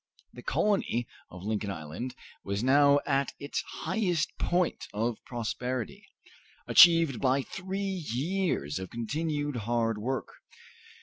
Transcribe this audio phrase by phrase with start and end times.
[0.33, 6.07] The colony of Lincoln Island was now at its highest point of prosperity,
[6.65, 10.33] achieved by three years of continued hard work.